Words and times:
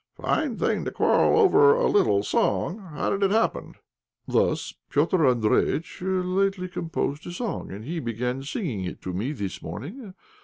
"Fine 0.15 0.57
thing 0.57 0.83
to 0.83 0.89
quarrel 0.91 1.39
over 1.39 1.75
a 1.75 1.85
little 1.85 2.23
song! 2.23 2.79
How 2.79 3.11
did 3.11 3.21
it 3.21 3.29
happen?" 3.29 3.75
"Thus. 4.27 4.73
Petr' 4.91 5.31
Andréjïtch 5.31 5.99
lately 6.25 6.67
composed 6.67 7.27
a 7.27 7.31
song, 7.31 7.69
and 7.71 7.85
he 7.85 7.99
began 7.99 8.41
singing 8.41 8.83
it 8.83 8.99
to 9.03 9.13
me 9.13 9.31
this 9.31 9.61
morning. 9.61 10.15